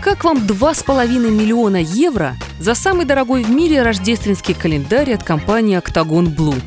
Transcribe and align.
Как 0.00 0.22
вам 0.22 0.38
2,5 0.38 1.18
миллиона 1.30 1.78
евро 1.78 2.36
за 2.60 2.74
самый 2.74 3.04
дорогой 3.04 3.42
в 3.42 3.50
мире 3.50 3.82
рождественский 3.82 4.54
календарь 4.54 5.12
от 5.12 5.24
компании 5.24 5.76
Octagon 5.76 6.34
Blue? 6.34 6.60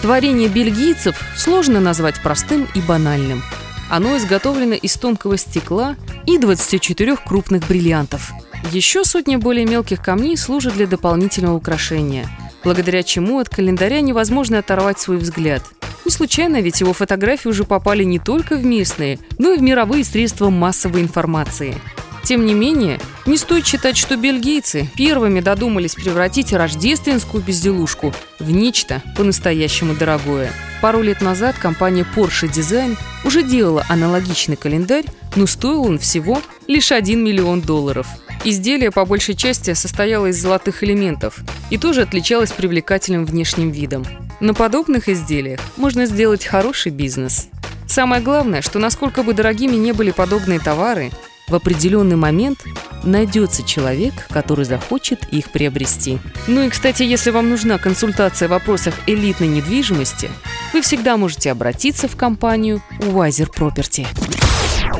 Творение 0.00 0.48
бельгийцев 0.48 1.20
сложно 1.36 1.80
назвать 1.80 2.22
простым 2.22 2.66
и 2.74 2.80
банальным. 2.80 3.42
Оно 3.90 4.16
изготовлено 4.16 4.74
из 4.74 4.94
тонкого 4.94 5.36
стекла 5.36 5.96
и 6.24 6.38
24 6.38 7.16
крупных 7.16 7.66
бриллиантов. 7.68 8.32
Еще 8.72 9.04
сотни 9.04 9.36
более 9.36 9.66
мелких 9.66 10.02
камней 10.02 10.36
служат 10.38 10.74
для 10.74 10.86
дополнительного 10.86 11.56
украшения, 11.56 12.26
благодаря 12.64 13.02
чему 13.02 13.38
от 13.38 13.50
календаря 13.50 14.00
невозможно 14.00 14.58
оторвать 14.58 14.98
свой 14.98 15.18
взгляд– 15.18 15.62
не 16.08 16.10
случайно, 16.10 16.62
ведь 16.62 16.80
его 16.80 16.94
фотографии 16.94 17.48
уже 17.48 17.64
попали 17.64 18.02
не 18.02 18.18
только 18.18 18.56
в 18.56 18.64
местные, 18.64 19.18
но 19.36 19.52
и 19.52 19.58
в 19.58 19.62
мировые 19.62 20.04
средства 20.04 20.48
массовой 20.48 21.02
информации. 21.02 21.74
Тем 22.24 22.44
не 22.44 22.54
менее, 22.54 23.00
не 23.26 23.36
стоит 23.36 23.66
считать, 23.66 23.96
что 23.96 24.16
бельгийцы 24.16 24.88
первыми 24.96 25.40
додумались 25.40 25.94
превратить 25.94 26.52
рождественскую 26.52 27.42
безделушку 27.42 28.12
в 28.38 28.50
нечто 28.50 29.02
по-настоящему 29.16 29.94
дорогое. 29.94 30.52
Пару 30.80 31.02
лет 31.02 31.20
назад 31.20 31.56
компания 31.58 32.06
Porsche 32.16 32.48
Design 32.48 32.96
уже 33.24 33.42
делала 33.42 33.84
аналогичный 33.88 34.56
календарь, 34.56 35.06
но 35.36 35.46
стоил 35.46 35.82
он 35.82 35.98
всего 35.98 36.40
лишь 36.66 36.92
1 36.92 37.22
миллион 37.22 37.60
долларов. 37.60 38.06
Изделие 38.44 38.92
по 38.92 39.04
большей 39.04 39.34
части 39.34 39.74
состояло 39.74 40.26
из 40.26 40.40
золотых 40.40 40.84
элементов 40.84 41.38
и 41.70 41.78
тоже 41.78 42.02
отличалось 42.02 42.52
привлекательным 42.52 43.24
внешним 43.24 43.70
видом. 43.70 44.06
На 44.40 44.54
подобных 44.54 45.08
изделиях 45.08 45.60
можно 45.76 46.06
сделать 46.06 46.44
хороший 46.44 46.92
бизнес. 46.92 47.48
Самое 47.88 48.22
главное, 48.22 48.62
что 48.62 48.78
насколько 48.78 49.24
бы 49.24 49.34
дорогими 49.34 49.74
не 49.74 49.92
были 49.92 50.12
подобные 50.12 50.60
товары, 50.60 51.10
в 51.48 51.54
определенный 51.54 52.16
момент 52.16 52.64
найдется 53.04 53.62
человек, 53.62 54.14
который 54.28 54.64
захочет 54.64 55.24
их 55.30 55.50
приобрести. 55.50 56.18
Ну 56.46 56.62
и, 56.62 56.68
кстати, 56.68 57.02
если 57.02 57.30
вам 57.30 57.48
нужна 57.48 57.78
консультация 57.78 58.48
в 58.48 58.52
вопросах 58.52 58.94
элитной 59.06 59.48
недвижимости, 59.48 60.30
вы 60.72 60.82
всегда 60.82 61.16
можете 61.16 61.50
обратиться 61.50 62.08
в 62.08 62.16
компанию 62.16 62.82
Wiser 63.00 63.48
Property. 63.54 64.06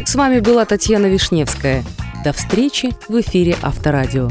С 0.05 0.15
вами 0.15 0.41
была 0.41 0.65
Татьяна 0.65 1.07
Вишневская. 1.07 1.85
До 2.25 2.33
встречи 2.33 2.91
в 3.09 3.21
эфире 3.21 3.57
Авторадио. 3.63 4.31